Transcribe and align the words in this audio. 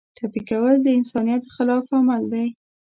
ټپي 0.17 0.41
کول 0.49 0.75
د 0.83 0.87
انسانیت 0.99 1.43
خلاف 1.55 1.85
عمل 1.97 2.23
دی. 2.33 2.47